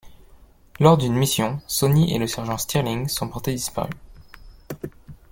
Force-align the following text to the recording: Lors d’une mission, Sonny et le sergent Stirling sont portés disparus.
Lors 0.79 0.97
d’une 0.97 1.13
mission, 1.13 1.61
Sonny 1.67 2.11
et 2.11 2.17
le 2.17 2.25
sergent 2.25 2.57
Stirling 2.57 3.07
sont 3.07 3.29
portés 3.29 3.53
disparus. 3.53 3.93